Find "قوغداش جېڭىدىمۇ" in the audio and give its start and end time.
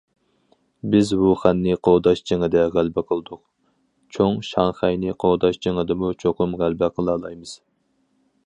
5.25-6.11